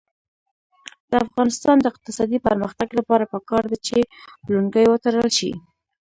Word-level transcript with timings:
د 1.11 1.11
افغانستان 1.25 1.75
د 1.79 1.85
اقتصادي 1.93 2.37
پرمختګ 2.47 2.89
لپاره 2.99 3.29
پکار 3.33 3.63
ده 3.71 3.77
چې 3.87 3.97
لونګۍ 4.51 4.85
وتړل 4.87 5.29
شي. 5.37 5.51